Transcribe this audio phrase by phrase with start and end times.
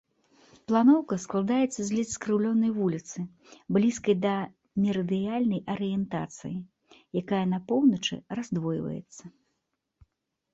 [0.69, 3.19] Планоўка складаецца з ледзь скрыўленай вуліцы,
[3.77, 4.31] блізкай да
[4.87, 6.57] мерыдыянальнай арыентацыі,
[7.23, 9.23] якая на поўначы раздвойваецца.